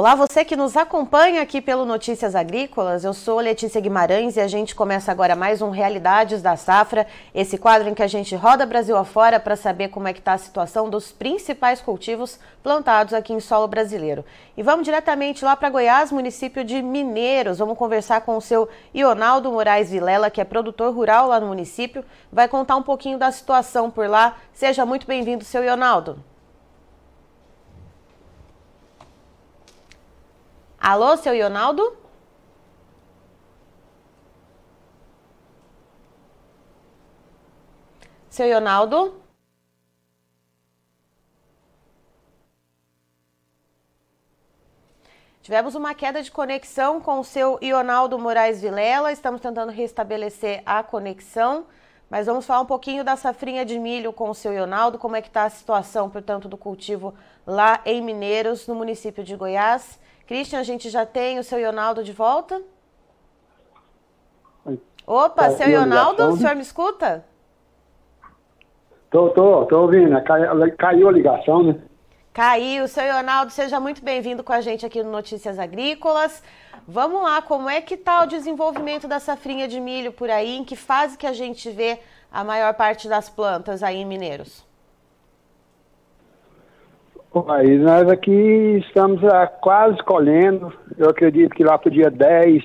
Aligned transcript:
Olá, 0.00 0.14
você 0.14 0.46
que 0.46 0.56
nos 0.56 0.78
acompanha 0.78 1.42
aqui 1.42 1.60
pelo 1.60 1.84
Notícias 1.84 2.34
Agrícolas. 2.34 3.04
Eu 3.04 3.12
sou 3.12 3.38
Letícia 3.38 3.82
Guimarães 3.82 4.34
e 4.34 4.40
a 4.40 4.48
gente 4.48 4.74
começa 4.74 5.12
agora 5.12 5.36
mais 5.36 5.60
um 5.60 5.68
Realidades 5.68 6.40
da 6.40 6.56
Safra, 6.56 7.06
esse 7.34 7.58
quadro 7.58 7.86
em 7.86 7.92
que 7.92 8.02
a 8.02 8.06
gente 8.06 8.34
roda 8.34 8.64
Brasil 8.64 8.96
afora 8.96 9.38
para 9.38 9.56
saber 9.56 9.88
como 9.88 10.08
é 10.08 10.14
que 10.14 10.20
está 10.20 10.32
a 10.32 10.38
situação 10.38 10.88
dos 10.88 11.12
principais 11.12 11.82
cultivos 11.82 12.40
plantados 12.62 13.12
aqui 13.12 13.34
em 13.34 13.40
solo 13.40 13.68
brasileiro. 13.68 14.24
E 14.56 14.62
vamos 14.62 14.86
diretamente 14.86 15.44
lá 15.44 15.54
para 15.54 15.68
Goiás, 15.68 16.10
município 16.10 16.64
de 16.64 16.80
Mineiros. 16.80 17.58
Vamos 17.58 17.76
conversar 17.76 18.22
com 18.22 18.38
o 18.38 18.40
seu 18.40 18.70
Ionaldo 18.94 19.52
Moraes 19.52 19.90
Vilela, 19.90 20.30
que 20.30 20.40
é 20.40 20.44
produtor 20.44 20.94
rural 20.94 21.28
lá 21.28 21.38
no 21.38 21.48
município. 21.48 22.02
Vai 22.32 22.48
contar 22.48 22.76
um 22.76 22.82
pouquinho 22.82 23.18
da 23.18 23.30
situação 23.30 23.90
por 23.90 24.08
lá. 24.08 24.38
Seja 24.54 24.86
muito 24.86 25.06
bem-vindo, 25.06 25.44
seu 25.44 25.62
Ionaldo. 25.62 26.24
Alô, 30.80 31.14
seu 31.18 31.34
Ionaldo? 31.34 31.94
Seu 38.30 38.46
Ionaldo? 38.46 39.20
Tivemos 45.42 45.74
uma 45.74 45.94
queda 45.94 46.22
de 46.22 46.30
conexão 46.30 46.98
com 46.98 47.20
o 47.20 47.24
seu 47.24 47.58
Ionaldo 47.60 48.18
Moraes 48.18 48.62
Vilela. 48.62 49.12
Estamos 49.12 49.42
tentando 49.42 49.70
restabelecer 49.70 50.62
a 50.64 50.82
conexão, 50.82 51.66
mas 52.08 52.24
vamos 52.24 52.46
falar 52.46 52.62
um 52.62 52.66
pouquinho 52.66 53.04
da 53.04 53.16
safrinha 53.16 53.66
de 53.66 53.78
milho 53.78 54.14
com 54.14 54.30
o 54.30 54.34
seu 54.34 54.54
Ionaldo, 54.54 54.98
como 54.98 55.14
é 55.14 55.20
que 55.20 55.28
está 55.28 55.44
a 55.44 55.50
situação, 55.50 56.08
portanto, 56.08 56.48
do 56.48 56.56
cultivo 56.56 57.14
lá 57.46 57.82
em 57.84 58.00
Mineiros, 58.00 58.66
no 58.66 58.74
município 58.74 59.22
de 59.22 59.36
Goiás. 59.36 59.98
Christian, 60.30 60.60
a 60.60 60.62
gente 60.62 60.88
já 60.88 61.04
tem 61.04 61.40
o 61.40 61.42
seu 61.42 61.58
Ionaldo 61.58 62.04
de 62.04 62.12
volta? 62.12 62.62
Opa, 65.04 65.48
tá 65.48 65.50
seu 65.50 65.68
Ionaldo, 65.68 66.24
o 66.28 66.36
senhor 66.36 66.54
me 66.54 66.62
escuta? 66.62 67.24
Tô, 69.10 69.30
tô, 69.30 69.66
tô 69.66 69.80
ouvindo. 69.80 70.22
Caiu, 70.22 70.76
caiu 70.76 71.08
a 71.08 71.10
ligação, 71.10 71.64
né? 71.64 71.80
Caiu. 72.32 72.86
Seu 72.86 73.02
Ionaldo, 73.02 73.50
seja 73.50 73.80
muito 73.80 74.04
bem-vindo 74.04 74.44
com 74.44 74.52
a 74.52 74.60
gente 74.60 74.86
aqui 74.86 75.02
no 75.02 75.10
Notícias 75.10 75.58
Agrícolas. 75.58 76.44
Vamos 76.86 77.24
lá, 77.24 77.42
como 77.42 77.68
é 77.68 77.80
que 77.80 77.94
está 77.94 78.22
o 78.22 78.26
desenvolvimento 78.26 79.08
da 79.08 79.18
safrinha 79.18 79.66
de 79.66 79.80
milho 79.80 80.12
por 80.12 80.30
aí? 80.30 80.58
Em 80.58 80.64
que 80.64 80.76
fase 80.76 81.18
que 81.18 81.26
a 81.26 81.32
gente 81.32 81.68
vê 81.70 81.98
a 82.30 82.44
maior 82.44 82.72
parte 82.74 83.08
das 83.08 83.28
plantas 83.28 83.82
aí 83.82 83.96
em 83.96 84.04
Mineiros? 84.04 84.69
Aí 87.48 87.78
nós 87.78 88.08
aqui 88.08 88.82
estamos 88.86 89.22
a, 89.24 89.46
quase 89.46 89.98
colhendo. 90.02 90.72
Eu 90.98 91.10
acredito 91.10 91.54
que 91.54 91.62
lá 91.62 91.78
para 91.78 91.88
o 91.88 91.92
dia 91.92 92.10
10 92.10 92.62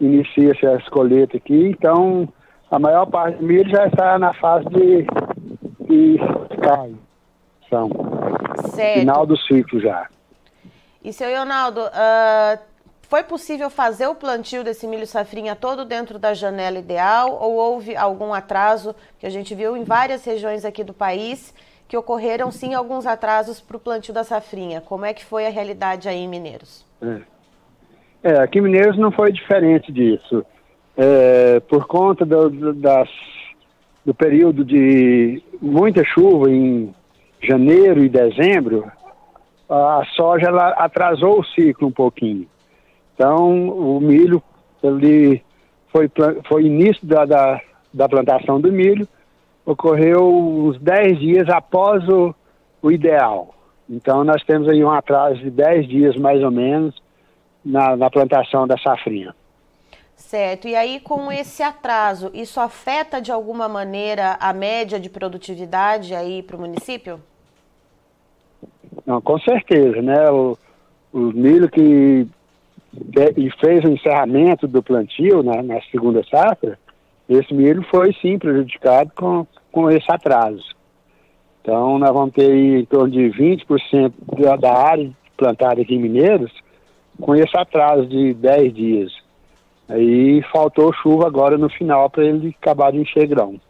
inicia-se 0.00 0.64
as 0.66 0.88
colheitas 0.88 1.40
aqui. 1.40 1.68
Então, 1.68 2.28
a 2.70 2.78
maior 2.78 3.06
parte 3.06 3.38
do 3.38 3.44
milho 3.44 3.68
já 3.68 3.86
está 3.86 4.18
na 4.20 4.32
fase 4.34 4.66
de, 4.66 5.06
de 5.80 6.16
cai. 6.62 6.94
São. 7.68 7.90
Certo. 8.70 9.00
Final 9.00 9.26
do 9.26 9.36
ciclo 9.36 9.80
já. 9.80 10.08
E, 11.02 11.12
seu 11.12 11.26
Leonardo, 11.26 11.80
uh, 11.80 12.58
foi 13.08 13.24
possível 13.24 13.68
fazer 13.68 14.06
o 14.06 14.14
plantio 14.14 14.62
desse 14.62 14.86
milho 14.86 15.06
safrinha 15.06 15.56
todo 15.56 15.84
dentro 15.84 16.20
da 16.20 16.34
janela 16.34 16.78
ideal 16.78 17.36
ou 17.40 17.54
houve 17.54 17.96
algum 17.96 18.32
atraso 18.32 18.94
que 19.18 19.26
a 19.26 19.30
gente 19.30 19.54
viu 19.54 19.76
em 19.76 19.82
várias 19.82 20.24
regiões 20.24 20.64
aqui 20.64 20.84
do 20.84 20.94
país 20.94 21.52
que 21.88 21.96
ocorreram 21.96 22.50
sim 22.50 22.74
alguns 22.74 23.06
atrasos 23.06 23.60
para 23.60 23.76
o 23.76 23.80
plantio 23.80 24.14
da 24.14 24.24
safrinha. 24.24 24.80
Como 24.80 25.04
é 25.04 25.12
que 25.12 25.24
foi 25.24 25.46
a 25.46 25.50
realidade 25.50 26.08
aí 26.08 26.18
em 26.18 26.28
Mineiros? 26.28 26.86
É, 27.02 27.20
é 28.22 28.40
aqui 28.40 28.58
em 28.58 28.62
Mineiros 28.62 28.98
não 28.98 29.10
foi 29.10 29.32
diferente 29.32 29.92
disso. 29.92 30.44
É, 30.96 31.60
por 31.60 31.86
conta 31.86 32.24
do, 32.24 32.50
do, 32.50 32.72
das, 32.72 33.08
do 34.04 34.14
período 34.14 34.64
de 34.64 35.42
muita 35.60 36.04
chuva 36.04 36.50
em 36.50 36.94
janeiro 37.42 38.04
e 38.04 38.08
dezembro, 38.08 38.90
a 39.68 40.02
soja 40.14 40.48
ela 40.48 40.70
atrasou 40.70 41.40
o 41.40 41.44
ciclo 41.44 41.88
um 41.88 41.92
pouquinho. 41.92 42.46
Então, 43.14 43.68
o 43.68 44.00
milho, 44.00 44.42
ele 44.82 45.42
foi, 45.90 46.10
foi 46.48 46.64
início 46.64 47.06
da, 47.06 47.24
da, 47.24 47.60
da 47.92 48.08
plantação 48.08 48.60
do 48.60 48.72
milho, 48.72 49.06
ocorreu 49.64 50.28
uns 50.28 50.78
10 50.80 51.18
dias 51.18 51.48
após 51.48 52.06
o, 52.08 52.34
o 52.80 52.90
ideal. 52.90 53.54
Então, 53.88 54.24
nós 54.24 54.42
temos 54.44 54.68
aí 54.68 54.82
um 54.82 54.90
atraso 54.90 55.38
de 55.38 55.50
10 55.50 55.88
dias, 55.88 56.16
mais 56.16 56.42
ou 56.42 56.50
menos, 56.50 56.94
na, 57.64 57.96
na 57.96 58.10
plantação 58.10 58.66
da 58.66 58.76
safrinha. 58.78 59.34
Certo. 60.16 60.68
E 60.68 60.74
aí, 60.74 61.00
com 61.00 61.30
esse 61.30 61.62
atraso, 61.62 62.30
isso 62.32 62.60
afeta 62.60 63.20
de 63.20 63.30
alguma 63.30 63.68
maneira 63.68 64.36
a 64.40 64.52
média 64.52 64.98
de 64.98 65.10
produtividade 65.10 66.14
aí 66.14 66.42
para 66.42 66.56
o 66.56 66.60
município? 66.60 67.20
Não, 69.04 69.20
com 69.20 69.38
certeza, 69.40 70.00
né? 70.00 70.30
O, 70.30 70.56
o 71.12 71.18
milho 71.18 71.68
que 71.68 72.26
e 73.36 73.50
fez 73.58 73.84
o 73.84 73.88
encerramento 73.88 74.68
do 74.68 74.82
plantio 74.82 75.42
na, 75.42 75.62
na 75.62 75.80
segunda 75.90 76.22
safra, 76.24 76.78
esse 77.28 77.52
milho 77.54 77.82
foi 77.90 78.12
sim 78.20 78.38
prejudicado 78.38 79.10
com, 79.14 79.46
com 79.70 79.90
esse 79.90 80.10
atraso. 80.10 80.64
Então, 81.60 81.98
nós 81.98 82.10
vamos 82.10 82.34
ter 82.34 82.52
em 82.52 82.84
torno 82.84 83.10
de 83.10 83.30
20% 83.30 84.12
da, 84.40 84.56
da 84.56 84.72
área 84.72 85.10
plantada 85.36 85.80
aqui 85.80 85.94
em 85.94 86.00
Mineiros 86.00 86.52
com 87.20 87.34
esse 87.34 87.56
atraso 87.56 88.06
de 88.06 88.34
10 88.34 88.74
dias. 88.74 89.12
Aí 89.88 90.42
faltou 90.52 90.92
chuva 90.92 91.26
agora 91.26 91.56
no 91.56 91.68
final 91.68 92.08
para 92.10 92.24
ele 92.24 92.56
acabar 92.60 92.92
de 92.92 92.98
encher 92.98 93.26
grão. 93.26 93.60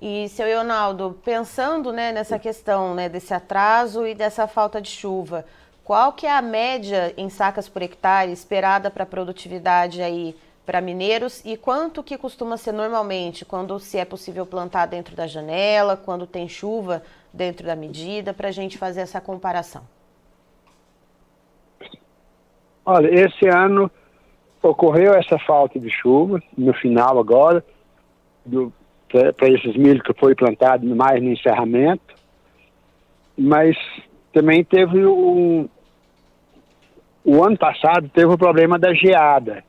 E, 0.00 0.28
seu 0.28 0.46
Leonardo, 0.46 1.18
pensando 1.24 1.92
né, 1.92 2.12
nessa 2.12 2.38
questão 2.38 2.94
né, 2.94 3.08
desse 3.08 3.34
atraso 3.34 4.06
e 4.06 4.14
dessa 4.14 4.46
falta 4.46 4.80
de 4.80 4.88
chuva, 4.88 5.44
qual 5.82 6.12
que 6.12 6.26
é 6.26 6.32
a 6.32 6.42
média 6.42 7.12
em 7.16 7.28
sacas 7.28 7.68
por 7.68 7.82
hectare 7.82 8.30
esperada 8.30 8.90
para 8.90 9.02
a 9.02 9.06
produtividade 9.06 10.00
aí 10.00 10.36
para 10.68 10.82
mineiros 10.82 11.42
e 11.46 11.56
quanto 11.56 12.02
que 12.02 12.18
costuma 12.18 12.58
ser 12.58 12.72
normalmente 12.72 13.42
quando 13.42 13.80
se 13.80 13.96
é 13.96 14.04
possível 14.04 14.44
plantar 14.44 14.84
dentro 14.84 15.16
da 15.16 15.26
janela, 15.26 15.96
quando 15.96 16.26
tem 16.26 16.46
chuva 16.46 17.02
dentro 17.32 17.66
da 17.66 17.74
medida, 17.74 18.34
para 18.34 18.48
a 18.48 18.52
gente 18.52 18.76
fazer 18.76 19.00
essa 19.00 19.18
comparação? 19.18 19.80
Olha, 22.84 23.08
esse 23.08 23.48
ano 23.48 23.90
ocorreu 24.62 25.14
essa 25.14 25.38
falta 25.38 25.80
de 25.80 25.88
chuva 25.88 26.38
no 26.54 26.74
final 26.74 27.18
agora, 27.18 27.64
para 29.38 29.48
esses 29.48 29.74
milho 29.74 30.02
que 30.02 30.12
foi 30.20 30.34
plantado 30.34 30.84
mais 30.94 31.22
no 31.22 31.30
encerramento, 31.30 32.14
mas 33.38 33.74
também 34.34 34.62
teve 34.62 35.06
um. 35.06 35.66
O 37.24 37.42
ano 37.42 37.56
passado 37.56 38.06
teve 38.10 38.30
o 38.30 38.36
problema 38.36 38.78
da 38.78 38.92
geada 38.92 39.64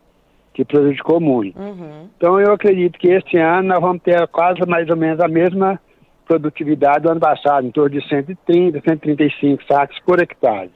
que 0.54 0.66
prejudicou 0.66 1.20
muito. 1.20 1.60
Uhum. 1.60 2.10
Então 2.18 2.40
eu 2.40 2.52
acredito 2.52 3.00
que 3.00 3.08
este 3.10 3.38
ano 3.38 3.70
nós 3.70 3.82
vamos 3.82 4.02
ter 4.02 4.28
quase 4.28 4.66
mais 4.68 4.90
ou 4.90 4.98
menos 4.98 5.20
a 5.20 5.28
mesma 5.28 5.80
produtividade 6.28 7.02
do 7.02 7.10
ano 7.10 7.20
passado, 7.20 7.66
em 7.66 7.72
torno 7.72 8.00
de 8.00 8.08
130, 8.08 8.82
135 8.82 9.64
sacos 9.66 9.98
por 10.06 10.22
hectare. 10.22 10.72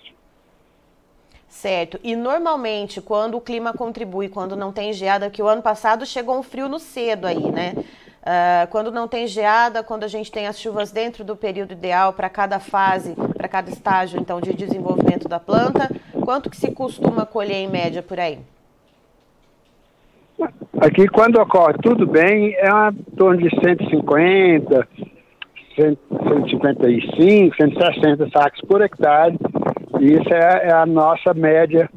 Certo. 1.48 2.00
E 2.04 2.16
normalmente, 2.16 3.00
quando 3.00 3.38
o 3.38 3.42
clima 3.42 3.72
contribui, 3.72 4.28
quando 4.28 4.56
não 4.56 4.74
tem 4.74 4.92
geada, 4.92 5.30
que 5.30 5.44
o 5.44 5.48
ano 5.48 5.62
passado 5.62 6.04
chegou 6.04 6.40
um 6.40 6.42
frio 6.42 6.68
no 6.68 6.80
cedo 6.80 7.28
aí, 7.28 7.52
né? 7.52 7.76
Uh, 7.78 8.68
quando 8.72 8.92
não 8.92 9.08
tem 9.08 9.28
geada, 9.28 9.84
quando 9.84 10.04
a 10.04 10.08
gente 10.08 10.32
tem 10.32 10.48
as 10.48 10.58
chuvas 10.58 10.92
dentro 10.92 11.24
do 11.24 11.36
período 11.36 11.74
ideal 11.74 12.14
para 12.14 12.30
cada 12.30 12.60
fase, 12.60 13.14
para 13.38 13.48
cada 13.48 13.70
estágio, 13.70 14.20
então, 14.20 14.42
de 14.42 14.54
desenvolvimento 14.54 15.28
da 15.28 15.40
planta, 15.40 15.92
quanto 16.26 16.50
que 16.50 16.58
se 16.58 16.72
costuma 16.72 17.26
colher 17.26 17.58
em 17.58 17.68
média 17.68 18.02
por 18.02 18.20
aí? 18.20 18.40
Aqui, 20.86 21.08
quando 21.08 21.40
ocorre 21.40 21.76
tudo 21.82 22.06
bem, 22.06 22.54
é 22.58 22.70
uma 22.70 22.94
torno 23.16 23.42
de 23.42 23.50
150, 23.58 24.86
155, 25.78 27.56
160 27.56 28.30
sacos 28.30 28.60
por 28.68 28.82
hectare. 28.82 29.40
E 30.02 30.08
isso 30.08 30.34
é, 30.34 30.68
é, 30.68 30.74
a 30.74 30.86
nossa 30.86 31.34
média 31.34 31.90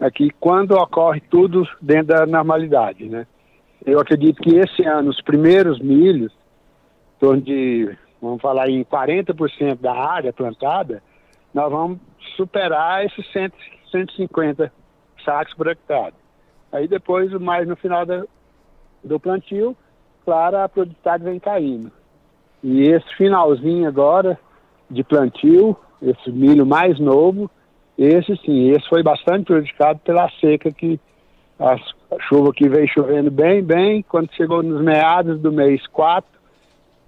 aqui, 0.00 0.30
quando 0.38 0.76
ocorre 0.76 1.20
tudo 1.28 1.66
dentro 1.82 2.14
da 2.14 2.26
normalidade, 2.26 3.08
né? 3.08 3.26
Eu 3.84 3.98
acredito 3.98 4.40
que 4.40 4.54
esse 4.54 4.84
ano, 4.84 5.10
os 5.10 5.20
primeiros 5.20 5.80
milhos, 5.80 6.32
em 6.32 7.18
torno 7.18 7.42
de, 7.42 7.92
vamos 8.22 8.40
falar 8.40 8.68
em 8.68 8.84
40% 8.84 9.80
da 9.80 9.92
área 9.92 10.32
plantada, 10.32 11.02
nós 11.52 11.72
vamos 11.72 11.98
superar 12.36 13.04
esses 13.04 13.26
100, 13.32 13.50
150 13.90 14.72
sacos 15.24 15.54
por 15.54 15.66
hectare. 15.66 16.14
Aí 16.72 16.86
depois, 16.86 17.30
mais 17.32 17.66
no 17.66 17.76
final 17.76 18.04
da, 18.04 18.24
do 19.02 19.18
plantio, 19.18 19.76
claro, 20.24 20.58
a 20.58 20.68
produtividade 20.68 21.24
vem 21.24 21.38
caindo. 21.38 21.90
E 22.62 22.82
esse 22.82 23.08
finalzinho 23.16 23.88
agora 23.88 24.38
de 24.90 25.02
plantio, 25.04 25.76
esse 26.02 26.30
milho 26.30 26.66
mais 26.66 26.98
novo, 26.98 27.50
esse 27.96 28.36
sim, 28.44 28.70
esse 28.70 28.88
foi 28.88 29.02
bastante 29.02 29.46
prejudicado 29.46 29.98
pela 30.00 30.30
seca 30.40 30.70
que 30.70 31.00
a 31.58 31.76
chuva 32.28 32.52
que 32.52 32.68
veio 32.68 32.88
chovendo 32.88 33.30
bem, 33.30 33.62
bem, 33.62 34.02
quando 34.02 34.32
chegou 34.34 34.62
nos 34.62 34.80
meados 34.80 35.40
do 35.40 35.50
mês 35.50 35.84
4, 35.88 36.30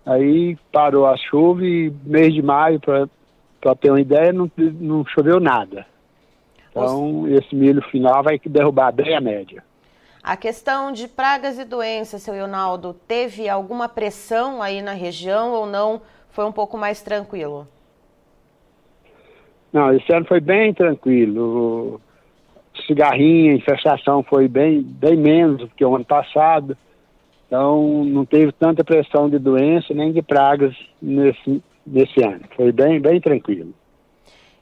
aí 0.04 0.58
parou 0.72 1.06
a 1.06 1.16
chuva 1.16 1.64
e 1.64 1.92
mês 2.04 2.34
de 2.34 2.42
maio, 2.42 2.80
para 2.80 3.74
ter 3.76 3.90
uma 3.90 4.00
ideia, 4.00 4.32
não, 4.32 4.50
não 4.56 5.04
choveu 5.06 5.38
nada. 5.38 5.86
Então, 6.70 7.26
esse 7.28 7.54
milho 7.54 7.82
final 7.90 8.22
vai 8.22 8.38
derrubar 8.38 8.92
bem 8.92 9.16
a 9.16 9.20
média. 9.20 9.62
A 10.22 10.36
questão 10.36 10.92
de 10.92 11.08
pragas 11.08 11.58
e 11.58 11.64
doenças, 11.64 12.22
seu 12.22 12.34
Ronaldo, 12.34 12.94
teve 13.08 13.48
alguma 13.48 13.88
pressão 13.88 14.62
aí 14.62 14.82
na 14.82 14.92
região 14.92 15.52
ou 15.52 15.66
não? 15.66 16.00
Foi 16.30 16.44
um 16.44 16.52
pouco 16.52 16.76
mais 16.76 17.02
tranquilo? 17.02 17.66
Não, 19.72 19.92
esse 19.94 20.12
ano 20.12 20.26
foi 20.26 20.40
bem 20.40 20.74
tranquilo. 20.74 22.00
Cigarrinha, 22.86 23.54
infestação 23.54 24.22
foi 24.22 24.46
bem, 24.46 24.82
bem 24.82 25.16
menos 25.16 25.60
do 25.60 25.68
que 25.68 25.84
o 25.84 25.94
ano 25.94 26.04
passado. 26.04 26.76
Então, 27.46 28.04
não 28.04 28.24
teve 28.24 28.52
tanta 28.52 28.84
pressão 28.84 29.28
de 29.28 29.38
doença 29.38 29.92
nem 29.94 30.12
de 30.12 30.22
pragas 30.22 30.76
nesse, 31.00 31.62
nesse 31.86 32.22
ano. 32.22 32.42
Foi 32.54 32.70
bem, 32.70 33.00
bem 33.00 33.20
tranquilo. 33.20 33.74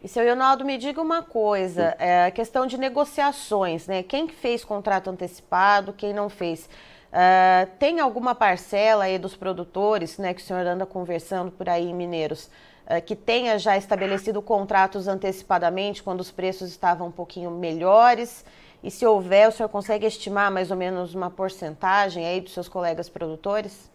E 0.00 0.06
seu 0.06 0.23
Leonardo, 0.23 0.65
me 0.65 0.79
diga 0.79 1.03
uma 1.03 1.23
coisa, 1.23 1.97
é 1.99 2.27
a 2.27 2.31
questão 2.31 2.67
de 2.67 2.79
negociações, 2.79 3.89
né? 3.89 4.00
Quem 4.00 4.29
fez 4.29 4.65
contrato 4.65 5.11
antecipado, 5.11 5.93
quem 5.93 6.12
não 6.12 6.29
fez? 6.29 6.69
Uh, 7.09 7.69
tem 7.81 7.99
alguma 7.99 8.33
parcela 8.33 9.05
aí 9.05 9.19
dos 9.19 9.35
produtores, 9.35 10.17
né, 10.19 10.35
que 10.35 10.41
o 10.41 10.45
senhor 10.45 10.65
anda 10.67 10.87
conversando 10.87 11.50
por 11.50 11.69
aí 11.69 11.89
em 11.89 11.95
Mineiros, 11.95 12.49
uh, 12.87 13.03
que 13.05 13.17
tenha 13.17 13.59
já 13.59 13.77
estabelecido 13.77 14.41
contratos 14.41 15.09
antecipadamente 15.09 16.01
quando 16.01 16.21
os 16.21 16.31
preços 16.31 16.69
estavam 16.71 17.09
um 17.09 17.12
pouquinho 17.12 17.51
melhores? 17.51 18.44
E 18.85 18.93
se 18.93 19.05
houver, 19.05 19.49
o 19.49 19.53
senhor 19.53 19.69
consegue 19.69 20.06
estimar 20.06 20.49
mais 20.49 20.71
ou 20.71 20.77
menos 20.77 21.12
uma 21.12 21.29
porcentagem 21.29 22.25
aí 22.25 22.41
dos 22.41 22.53
seus 22.53 22.69
colegas 22.69 23.09
produtores? 23.09 23.91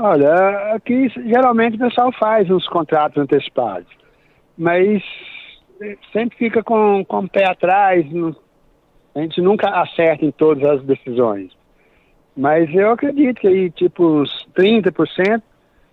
Olha, 0.00 0.74
aqui 0.74 1.08
geralmente 1.08 1.74
o 1.74 1.80
pessoal 1.80 2.12
faz 2.12 2.48
os 2.48 2.68
contratos 2.68 3.20
antecipados, 3.20 3.88
mas 4.56 5.02
sempre 6.12 6.38
fica 6.38 6.62
com, 6.62 7.04
com 7.04 7.18
o 7.18 7.28
pé 7.28 7.50
atrás, 7.50 8.06
a 9.12 9.20
gente 9.20 9.40
nunca 9.40 9.68
acerta 9.70 10.24
em 10.24 10.30
todas 10.30 10.62
as 10.70 10.84
decisões. 10.84 11.50
Mas 12.36 12.72
eu 12.72 12.92
acredito 12.92 13.40
que 13.40 13.48
aí, 13.48 13.70
tipo, 13.72 14.22
uns 14.22 14.46
30% 14.56 15.42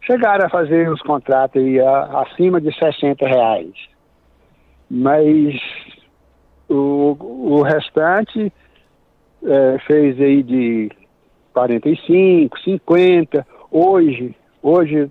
chegaram 0.02 0.46
a 0.46 0.50
fazer 0.50 0.88
os 0.88 1.02
contratos 1.02 1.60
aí 1.60 1.80
a, 1.80 2.22
acima 2.22 2.62
de 2.62 2.72
60 2.78 3.28
reais. 3.28 3.74
Mas 4.88 5.60
o, 6.69 7.18
o 7.19 7.63
restante 7.63 8.54
é, 9.44 9.80
fez 9.88 10.22
aí 10.22 10.44
de 10.44 10.92
45, 11.54 12.60
50, 12.60 13.48
Hoje, 13.71 14.35
hoje 14.62 15.09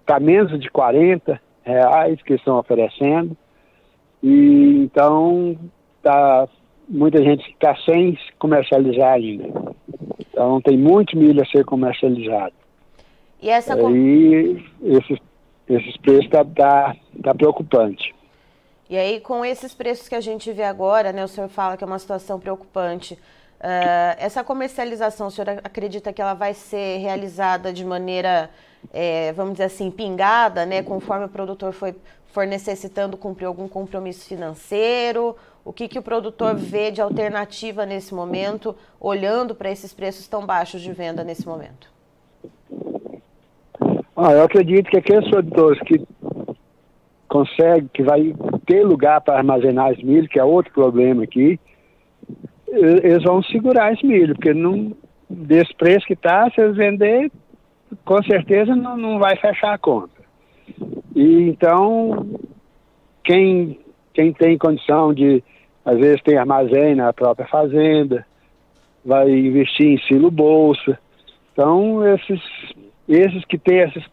está 0.00 0.20
menos 0.20 0.58
de 0.60 0.70
40 0.70 1.40
reais 1.62 2.20
que 2.22 2.34
estão 2.34 2.58
oferecendo. 2.58 3.36
E 4.22 4.84
então 4.84 5.58
tá, 6.02 6.48
muita 6.88 7.22
gente 7.22 7.48
está 7.50 7.74
sem 7.84 8.18
comercializar 8.38 9.12
ainda. 9.12 9.74
Então 10.18 10.60
tem 10.60 10.76
muito 10.76 11.16
milho 11.16 11.42
a 11.42 11.46
ser 11.46 11.64
comercializado. 11.64 12.54
E 13.40 13.50
essa 13.50 13.78
e 13.90 14.64
esses, 14.82 15.18
esses 15.68 15.96
preços 15.98 16.28
tá, 16.30 16.44
tá, 16.44 16.96
tá 17.22 17.34
preocupante. 17.34 18.14
E 18.88 18.96
aí, 18.96 19.20
com 19.20 19.44
esses 19.44 19.74
preços 19.74 20.08
que 20.08 20.14
a 20.14 20.20
gente 20.20 20.52
vê 20.52 20.62
agora, 20.62 21.12
né, 21.12 21.24
o 21.24 21.28
senhor 21.28 21.48
fala 21.48 21.76
que 21.76 21.84
é 21.84 21.86
uma 21.86 21.98
situação 21.98 22.38
preocupante. 22.38 23.18
Uh, 23.64 24.12
essa 24.18 24.44
comercialização, 24.44 25.28
o 25.28 25.30
senhor 25.30 25.48
acredita 25.64 26.12
que 26.12 26.20
ela 26.20 26.34
vai 26.34 26.52
ser 26.52 26.98
realizada 26.98 27.72
de 27.72 27.82
maneira, 27.82 28.50
é, 28.92 29.32
vamos 29.32 29.52
dizer 29.54 29.64
assim, 29.64 29.90
pingada, 29.90 30.66
né, 30.66 30.82
conforme 30.82 31.24
o 31.24 31.30
produtor 31.30 31.72
foi, 31.72 31.94
for 32.26 32.46
necessitando 32.46 33.16
cumprir 33.16 33.46
algum 33.46 33.66
compromisso 33.66 34.26
financeiro? 34.28 35.34
O 35.64 35.72
que, 35.72 35.88
que 35.88 35.98
o 35.98 36.02
produtor 36.02 36.54
vê 36.54 36.90
de 36.90 37.00
alternativa 37.00 37.86
nesse 37.86 38.14
momento, 38.14 38.76
olhando 39.00 39.54
para 39.54 39.70
esses 39.70 39.94
preços 39.94 40.28
tão 40.28 40.44
baixos 40.44 40.82
de 40.82 40.92
venda 40.92 41.24
nesse 41.24 41.48
momento? 41.48 41.88
Ah, 44.14 44.32
eu 44.32 44.44
acredito 44.44 44.90
que 44.90 44.98
aqueles 44.98 45.26
produtores 45.30 45.80
que 45.84 46.06
conseguem, 47.26 47.88
que 47.94 48.02
vai 48.02 48.34
ter 48.66 48.84
lugar 48.84 49.22
para 49.22 49.38
armazenar 49.38 49.92
esse 49.92 50.04
milho, 50.04 50.28
que 50.28 50.38
é 50.38 50.44
outro 50.44 50.70
problema 50.70 51.24
aqui, 51.24 51.58
eles 52.74 53.22
vão 53.22 53.42
segurar 53.42 53.92
esse 53.92 54.06
milho, 54.06 54.34
porque 54.34 54.52
não, 54.52 54.92
desse 55.28 55.74
preço 55.74 56.06
que 56.06 56.14
está, 56.14 56.50
se 56.50 56.60
eles 56.60 56.76
vender, 56.76 57.30
com 58.04 58.22
certeza 58.22 58.74
não, 58.74 58.96
não 58.96 59.18
vai 59.18 59.36
fechar 59.36 59.74
a 59.74 59.78
conta. 59.78 60.22
E 61.14 61.48
então, 61.48 62.26
quem, 63.22 63.78
quem 64.12 64.32
tem 64.32 64.58
condição 64.58 65.14
de, 65.14 65.42
às 65.84 65.98
vezes 65.98 66.22
tem 66.22 66.36
armazém 66.36 66.94
na 66.94 67.12
própria 67.12 67.46
fazenda, 67.46 68.26
vai 69.04 69.30
investir 69.30 69.86
em 69.86 69.98
silo 70.06 70.30
bolsa. 70.30 70.98
Então, 71.52 72.06
esses, 72.14 72.40
esses 73.08 73.44
que 73.44 73.58
têm 73.58 73.80
essas, 73.80 74.04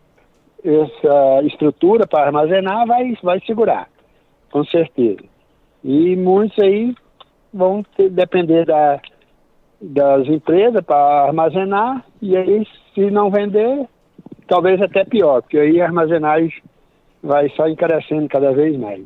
essa 0.64 1.42
estrutura 1.46 2.06
para 2.06 2.26
armazenar, 2.26 2.86
vai, 2.86 3.18
vai 3.24 3.40
segurar, 3.42 3.90
com 4.52 4.64
certeza. 4.66 5.24
E 5.84 6.16
muitos 6.16 6.60
aí 6.60 6.94
vão 7.54 7.84
ter, 7.96 8.10
depender 8.10 8.66
da, 8.66 9.00
das 9.82 10.28
empresas 10.28 10.84
para 10.84 11.24
armazenar, 11.24 12.06
e 12.22 12.36
aí, 12.38 12.68
se 12.94 13.10
não 13.12 13.30
vender, 13.30 13.88
talvez 14.48 14.82
até 14.82 15.04
pior, 15.04 15.42
porque 15.42 15.58
aí 15.58 15.82
a 15.82 15.86
armazenagem 15.86 16.62
vai 17.22 17.50
só 17.50 17.68
encarecendo 17.68 18.28
cada 18.28 18.52
vez 18.52 18.78
mais. 18.78 19.06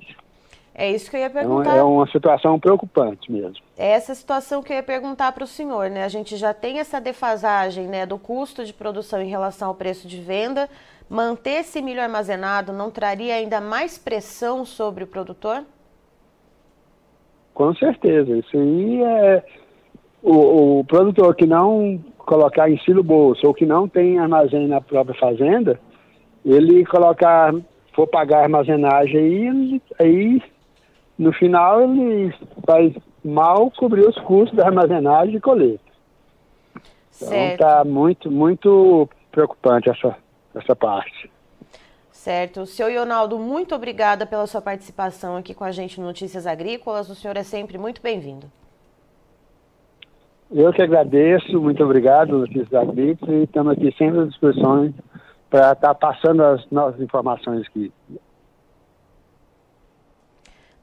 É 0.78 0.92
isso 0.92 1.10
que 1.10 1.16
eu 1.16 1.22
ia 1.22 1.30
perguntar. 1.30 1.78
É 1.78 1.82
uma 1.82 2.06
situação 2.08 2.60
preocupante 2.60 3.32
mesmo. 3.32 3.64
É 3.78 3.92
essa 3.92 4.14
situação 4.14 4.62
que 4.62 4.74
eu 4.74 4.76
ia 4.76 4.84
perguntar 4.84 5.32
para 5.32 5.46
o 5.46 5.48
senhor, 5.48 5.90
né? 5.90 6.04
A 6.04 6.10
gente 6.10 6.36
já 6.36 6.54
tem 6.54 6.80
essa 6.80 7.00
defasagem 7.00 7.88
né, 7.88 8.06
do 8.06 8.18
custo 8.18 8.66
de 8.66 8.74
produção 8.74 9.22
em 9.22 9.30
relação 9.30 9.70
ao 9.70 9.76
preço 9.76 10.06
de 10.06 10.20
venda. 10.20 10.70
Manter 11.10 11.62
esse 11.62 11.82
milho 11.82 12.02
armazenado 12.02 12.74
não 12.74 12.92
traria 12.92 13.36
ainda 13.36 13.62
mais 13.62 13.98
pressão 13.98 14.66
sobre 14.66 15.06
o 15.06 15.08
produtor? 15.08 15.64
Com 17.56 17.74
certeza. 17.74 18.38
Isso 18.38 18.56
aí 18.56 19.02
é. 19.02 19.44
O, 20.22 20.80
o 20.80 20.86
produtor 20.86 21.36
que 21.36 21.46
não 21.46 22.00
colocar 22.18 22.70
em 22.70 22.78
silo 22.80 23.04
bolso 23.04 23.46
ou 23.48 23.54
que 23.54 23.66
não 23.66 23.88
tem 23.88 24.20
armazém 24.20 24.68
na 24.68 24.82
própria 24.82 25.18
fazenda, 25.20 25.80
ele 26.44 26.84
colocar, 26.86 27.54
for 27.94 28.08
pagar 28.08 28.44
armazenagem 28.44 29.20
aí, 29.20 29.82
aí 30.00 30.44
no 31.18 31.32
final 31.32 31.82
ele 31.82 32.34
vai 32.66 32.96
mal 33.24 33.72
cobrir 33.72 34.08
os 34.08 34.18
custos 34.22 34.58
da 34.58 34.66
armazenagem 34.66 35.36
e 35.36 35.42
colheita. 35.42 35.84
Então 37.22 37.34
está 37.34 37.84
muito, 37.86 38.30
muito 38.30 39.08
preocupante 39.32 39.90
essa, 39.90 40.16
essa 40.56 40.76
parte. 40.76 41.30
Certo. 42.16 42.66
Senhor 42.66 42.92
Ronaldo, 42.98 43.38
muito 43.38 43.76
obrigada 43.76 44.26
pela 44.26 44.48
sua 44.48 44.62
participação 44.62 45.36
aqui 45.36 45.54
com 45.54 45.64
a 45.64 45.72
gente 45.72 46.00
no 46.00 46.08
Notícias 46.08 46.48
Agrícolas. 46.48 47.10
O 47.10 47.14
senhor 47.14 47.38
é 47.38 47.44
sempre 47.44 47.78
muito 47.78 48.02
bem-vindo. 48.02 48.48
Eu 50.50 50.72
que 50.72 50.82
agradeço, 50.82 51.62
muito 51.62 51.84
obrigado, 51.84 52.40
Notícias 52.40 52.74
Agrícolas, 52.74 53.36
e 53.36 53.44
estamos 53.44 53.74
aqui 53.74 53.94
sempre 53.98 54.22
à 54.22 54.26
disposição 54.26 54.94
para 55.50 55.74
estar 55.74 55.94
passando 55.94 56.42
as 56.42 56.68
nossas 56.72 57.00
informações 57.02 57.68
aqui. 57.68 57.92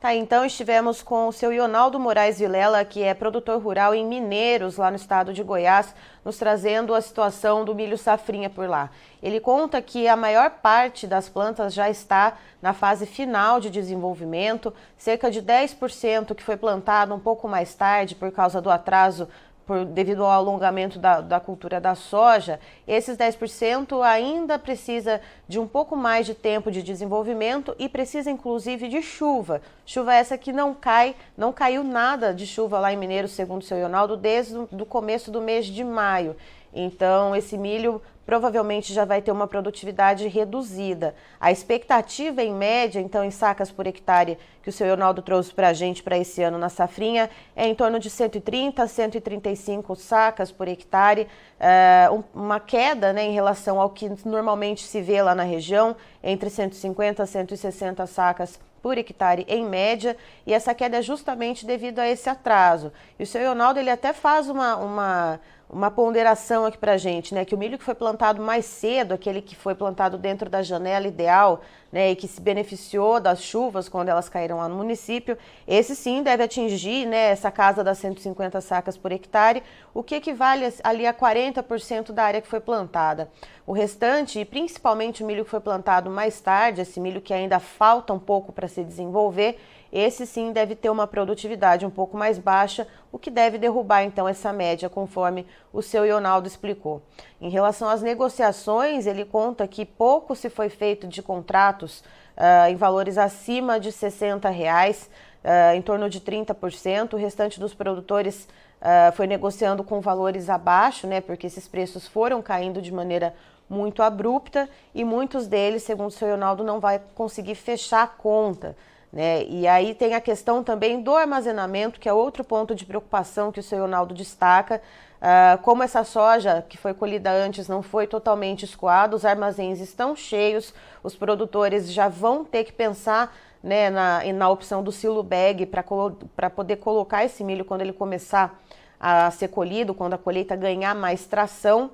Tá, 0.03 0.13
então 0.17 0.45
estivemos 0.45 1.01
com 1.01 1.29
o 1.29 1.33
seu 1.33 1.53
Ionaldo 1.53 1.97
Moraes 1.97 2.41
Vilela, 2.41 2.85
que 2.85 3.05
é 3.05 3.15
produtor 3.15 3.63
rural 3.63 3.95
em 3.95 4.05
Mineiros, 4.05 4.77
lá 4.77 4.91
no 4.91 4.97
estado 4.97 5.33
de 5.33 5.45
Goiás, 5.45 5.95
nos 6.25 6.37
trazendo 6.37 6.93
a 6.93 7.01
situação 7.01 7.65
do 7.65 7.73
milho 7.73 7.97
safrinha 7.97 8.51
por 8.51 8.69
lá. 8.69 8.91
Ele 9.23 9.39
conta 9.39 9.81
que 9.81 10.09
a 10.09 10.17
maior 10.17 10.51
parte 10.61 11.07
das 11.07 11.29
plantas 11.29 11.73
já 11.73 11.89
está 11.89 12.37
na 12.61 12.73
fase 12.73 13.07
final 13.07 13.61
de 13.61 13.71
desenvolvimento, 13.71 14.75
cerca 14.99 15.31
de 15.31 15.41
10% 15.41 16.35
que 16.35 16.43
foi 16.43 16.57
plantado 16.57 17.15
um 17.15 17.21
pouco 17.21 17.47
mais 17.47 17.73
tarde 17.73 18.17
por 18.17 18.33
causa 18.33 18.61
do 18.61 18.73
atraso 18.73 19.29
por, 19.73 19.87
devido 19.87 20.23
ao 20.23 20.31
alongamento 20.31 20.99
da, 20.99 21.23
da 21.23 21.41
cultura 21.41 21.81
da 21.81 21.95
soja, 21.95 22.61
esses 22.87 23.17
10% 23.17 24.03
ainda 24.03 24.59
precisa 24.59 25.19
de 25.49 25.59
um 25.59 25.67
pouco 25.67 25.97
mais 25.97 26.27
de 26.27 26.35
tempo 26.35 26.71
de 26.71 26.83
desenvolvimento 26.83 27.75
e 27.79 27.89
precisa 27.89 28.31
inclusive 28.31 28.87
de 28.87 29.01
chuva. 29.01 29.63
Chuva 29.87 30.15
essa 30.15 30.37
que 30.37 30.53
não 30.53 30.75
cai, 30.75 31.17
não 31.39 31.55
caiu 31.55 31.83
nada 31.83 32.35
de 32.35 32.47
chuva 32.47 32.79
lá 32.79 32.93
em 32.93 32.99
Mineiro, 32.99 33.29
segundo 33.29 33.63
o 33.63 33.65
seu 33.65 33.81
Ronaldo, 33.81 34.15
desde 34.15 34.55
o 34.59 34.85
começo 34.85 35.31
do 35.31 35.41
mês 35.41 35.65
de 35.65 35.83
maio. 35.83 36.37
Então, 36.75 37.35
esse 37.35 37.57
milho 37.57 38.01
provavelmente 38.25 38.93
já 38.93 39.05
vai 39.05 39.21
ter 39.21 39.33
uma 39.33 39.47
produtividade 39.47 40.27
reduzida. 40.29 41.15
A 41.41 41.51
expectativa 41.51 42.43
em 42.43 42.55
média, 42.55 43.01
então, 43.01 43.25
em 43.25 43.31
sacas 43.31 43.71
por 43.71 43.87
hectare, 43.87 44.39
que 44.63 44.69
o 44.69 44.73
seu 44.73 44.87
Leonardo 44.87 45.23
trouxe 45.23 45.53
para 45.53 45.69
a 45.69 45.73
gente 45.73 46.03
para 46.03 46.17
esse 46.17 46.43
ano 46.43 46.57
na 46.57 46.69
safrinha, 46.69 47.29
é 47.57 47.67
em 47.67 47.75
torno 47.75 47.99
de 47.99 48.09
130 48.09 48.83
a 48.83 48.87
135 48.87 49.97
sacas 49.97 50.53
por 50.53 50.69
hectare, 50.69 51.27
uh, 51.59 52.25
uma 52.33 52.61
queda 52.61 53.13
né, 53.13 53.25
em 53.25 53.33
relação 53.33 53.81
ao 53.81 53.91
que 53.91 54.11
normalmente 54.25 54.87
se 54.87 55.01
vê 55.01 55.21
lá 55.21 55.35
na 55.35 55.43
região, 55.43 55.97
entre 56.23 56.49
150 56.49 57.23
a 57.23 57.27
160 57.27 58.07
sacas 58.07 58.59
por 58.83 58.99
hectare 58.99 59.47
em 59.49 59.65
média, 59.65 60.17
e 60.45 60.53
essa 60.53 60.75
queda 60.75 60.99
é 60.99 61.03
justamente 61.03 61.65
devido 61.65 62.01
a 62.01 62.09
esse 62.09 62.29
atraso. 62.29 62.93
E 63.19 63.23
o 63.23 63.27
seu 63.27 63.41
Leonardo 63.41 63.79
ele 63.79 63.91
até 63.91 64.13
faz 64.13 64.49
uma, 64.49 64.77
uma 64.77 65.41
uma 65.73 65.91
ponderação 65.91 66.67
aqui 66.67 66.77
para 66.77 66.99
gente, 66.99 67.35
né? 67.35 67.47
Que 67.47 67.55
o 67.55 67.59
milho 67.59 67.79
que 67.79 67.85
foi 67.85 67.95
plantado 67.95 68.43
mais 68.43 68.67
cedo, 68.67 69.15
aquele 69.15 69.41
que 69.41 69.57
foi 69.57 69.75
plantado 69.75 70.19
dentro 70.19 70.51
da 70.51 70.63
janela 70.63 71.09
ideal, 71.09 71.63
né? 71.91 72.11
E 72.11 72.17
que 72.17 72.29
se 72.29 72.43
beneficiou 72.43 73.19
das 73.19 73.43
chuvas 73.43 73.89
quando 73.89 74.11
elas 74.11 74.29
caíram 74.29 74.59
lá 74.59 74.69
no 74.69 74.77
município, 74.77 75.37
esse 75.67 75.97
sim 75.97 76.23
deve 76.23 76.43
atingir, 76.43 77.07
né? 77.07 77.31
Essa 77.31 77.51
casa 77.51 77.83
das 77.83 77.97
150 77.97 78.61
sacas 78.61 78.99
por 78.99 79.13
hectare, 79.13 79.63
o 79.95 80.03
que 80.03 80.17
equivale 80.17 80.71
ali 80.85 81.07
a 81.07 81.15
40% 81.15 82.13
da 82.13 82.23
área 82.23 82.43
que 82.43 82.49
foi 82.49 82.61
plantada. 82.61 83.31
O 83.67 83.73
restante, 83.73 84.41
e 84.41 84.45
principalmente 84.45 85.25
o 85.25 85.27
milho 85.27 85.45
que 85.45 85.51
foi 85.51 85.61
plantado 85.61 86.11
mais 86.11 86.39
tarde, 86.39 86.83
esse 86.83 87.01
milho 87.01 87.23
que 87.23 87.33
ainda 87.33 87.59
falta 87.59 88.13
um 88.13 88.19
pouco 88.19 88.53
para 88.53 88.69
se 88.69 88.85
desenvolver, 88.85 89.59
esse 89.93 90.27
sim 90.27 90.53
deve 90.53 90.75
ter 90.75 90.89
uma 90.89 91.07
produtividade 91.07 91.85
um 91.85 91.91
pouco 91.91 92.17
mais 92.17 92.39
baixa, 92.39 92.89
o 93.13 93.19
que 93.19 93.31
deve 93.31 93.59
derrubar 93.59 94.03
então 94.03 94.27
essa 94.27 94.51
média, 94.51 94.89
conforme 94.89 95.47
o 95.71 95.83
seu 95.83 96.07
Ionaldo 96.07 96.49
explicou. 96.49 97.03
Em 97.39 97.51
relação 97.51 97.89
às 97.89 98.01
negociações, 98.01 99.07
ele 99.07 99.27
conta 99.27 99.69
que 99.69 99.85
pouco 99.85 100.35
se 100.35 100.49
foi 100.49 100.71
feito 100.71 101.07
de 101.07 101.23
contratos 101.23 102.01
uh, 102.37 102.71
em 102.71 102.77
valores 102.77 103.19
acima 103.19 103.79
de 103.79 103.93
60 103.93 104.49
reais, 104.49 105.11
uh, 105.45 105.77
em 105.77 105.83
torno 105.83 106.09
de 106.09 106.21
30%. 106.21 107.13
O 107.13 107.17
restante 107.17 107.61
dos 107.61 107.75
produtores 107.75 108.49
uh, 108.81 109.13
foi 109.13 109.27
negociando 109.27 109.85
com 109.85 110.01
valores 110.01 110.49
abaixo, 110.49 111.07
né, 111.07 111.21
porque 111.21 111.47
esses 111.47 111.69
preços 111.69 112.09
foram 112.09 112.41
caindo 112.41 112.81
de 112.81 112.93
maneira 112.93 113.35
muito 113.69 114.03
abrupta 114.03 114.69
e 114.95 115.05
muitos 115.05 115.47
deles, 115.47 115.83
segundo 115.83 116.09
o 116.09 116.11
seu 116.11 116.31
Ronaldo, 116.31 116.65
não 116.65 116.81
vai 116.81 117.01
conseguir 117.15 117.55
fechar 117.55 118.03
a 118.03 118.07
conta. 118.07 118.77
Né? 119.13 119.45
E 119.45 119.69
aí 119.69 119.95
tem 119.95 120.15
a 120.15 120.21
questão 120.21 120.65
também 120.65 121.03
do 121.03 121.15
armazenamento, 121.15 122.01
que 122.01 122.09
é 122.09 122.13
outro 122.13 122.43
ponto 122.43 122.75
de 122.75 122.87
preocupação 122.87 123.53
que 123.53 123.61
o 123.61 123.63
seu 123.63 123.81
Ronaldo 123.81 124.15
destaca. 124.15 124.81
Uh, 125.21 125.63
como 125.63 125.83
essa 125.83 126.03
soja 126.03 126.65
que 126.69 126.77
foi 126.79 126.95
colhida 126.95 127.31
antes 127.31 127.69
não 127.69 127.83
foi 127.83 128.07
totalmente 128.07 128.65
escoada, 128.65 129.15
os 129.15 129.25
armazéns 129.25 129.81
estão 129.81 130.17
cheios, 130.17 130.75
os 131.03 131.15
produtores 131.15 131.93
já 131.93 132.09
vão 132.09 132.45
ter 132.45 132.65
que 132.65 132.73
pensar 132.73 133.33
né, 133.63 133.89
na, 133.91 134.25
na 134.33 134.49
opção 134.49 134.83
do 134.83 134.91
silo 134.91 135.23
bag 135.23 135.67
para 135.67 136.51
poder 136.51 136.77
colocar 136.77 137.25
esse 137.25 137.45
milho 137.45 137.65
quando 137.65 137.83
ele 137.83 137.93
começar 137.93 138.59
a 138.99 139.31
ser 139.31 139.49
colhido, 139.49 139.95
quando 139.95 140.15
a 140.15 140.19
colheita 140.19 140.57
ganhar 140.57 140.95
mais 140.95 141.27
tração. 141.27 141.91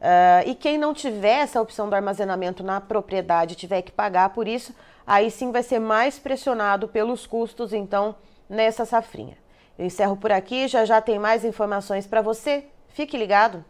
Uh, 0.00 0.48
e 0.48 0.54
quem 0.54 0.78
não 0.78 0.92
tiver 0.92 1.42
essa 1.42 1.60
opção 1.60 1.88
do 1.88 1.94
armazenamento 1.94 2.64
na 2.64 2.80
propriedade 2.80 3.54
tiver 3.54 3.82
que 3.82 3.92
pagar 3.92 4.30
por 4.30 4.48
isso, 4.48 4.74
aí 5.06 5.30
sim 5.30 5.50
vai 5.50 5.62
ser 5.62 5.78
mais 5.78 6.18
pressionado 6.18 6.88
pelos 6.88 7.26
custos, 7.26 7.72
então, 7.72 8.14
nessa 8.48 8.84
safrinha. 8.84 9.36
Eu 9.78 9.86
encerro 9.86 10.16
por 10.16 10.30
aqui, 10.30 10.68
já 10.68 10.84
já 10.84 11.00
tem 11.00 11.18
mais 11.18 11.44
informações 11.44 12.06
para 12.06 12.20
você. 12.20 12.66
Fique 12.88 13.16
ligado! 13.16 13.64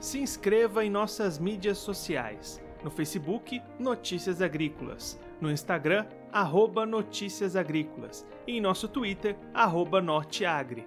Se 0.00 0.20
inscreva 0.20 0.84
em 0.84 0.90
nossas 0.90 1.38
mídias 1.38 1.78
sociais. 1.78 2.62
No 2.84 2.90
Facebook, 2.90 3.60
Notícias 3.78 4.40
Agrícolas. 4.40 5.18
No 5.40 5.50
Instagram, 5.50 6.06
arroba 6.32 6.86
Notícias 6.86 7.56
Agrícolas. 7.56 8.24
E 8.46 8.56
em 8.56 8.60
nosso 8.60 8.86
Twitter, 8.86 9.36
arroba 9.52 10.00
Norteagri. 10.00 10.86